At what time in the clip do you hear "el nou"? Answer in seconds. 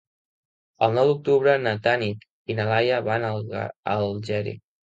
0.85-1.09